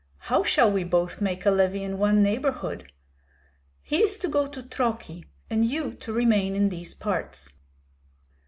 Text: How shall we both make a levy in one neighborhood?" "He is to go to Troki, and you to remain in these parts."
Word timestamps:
How 0.17 0.43
shall 0.43 0.71
we 0.71 0.83
both 0.83 1.21
make 1.21 1.45
a 1.45 1.51
levy 1.51 1.83
in 1.83 1.99
one 1.99 2.23
neighborhood?" 2.23 2.91
"He 3.83 3.97
is 4.01 4.17
to 4.17 4.27
go 4.27 4.47
to 4.47 4.63
Troki, 4.63 5.25
and 5.47 5.63
you 5.63 5.93
to 5.97 6.11
remain 6.11 6.55
in 6.55 6.69
these 6.69 6.95
parts." 6.95 7.49